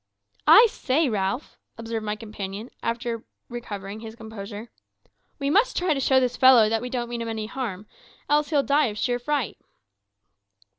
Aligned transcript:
"I 0.47 0.65
say, 0.67 1.09
Ralph," 1.11 1.59
observed 1.77 2.03
my 2.07 2.15
companion, 2.15 2.71
after 2.81 3.23
recovering 3.49 3.99
his 3.99 4.15
composure, 4.15 4.71
"we 5.37 5.51
must 5.51 5.77
try 5.77 5.93
to 5.93 5.99
show 5.99 6.19
this 6.19 6.37
fellow 6.37 6.69
that 6.69 6.81
we 6.81 6.89
don't 6.89 7.07
mean 7.07 7.21
him 7.21 7.27
any 7.29 7.45
harm, 7.45 7.85
else 8.27 8.49
he'll 8.49 8.63
die 8.63 8.87
of 8.87 8.97
sheer 8.97 9.19
fright." 9.19 9.59